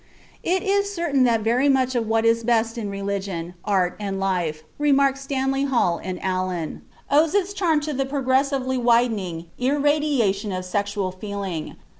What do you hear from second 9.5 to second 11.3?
irradiation of sexual